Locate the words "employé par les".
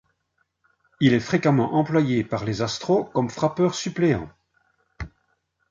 1.75-2.63